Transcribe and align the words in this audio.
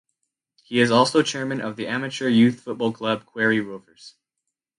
He 0.63 0.79
is 0.79 0.89
also 0.89 1.21
chairman 1.21 1.61
of 1.61 1.75
the 1.75 1.85
amateur 1.85 2.27
youth 2.27 2.61
football 2.61 2.91
club 2.91 3.23
Quarry 3.27 3.59
Rovers. 3.59 4.15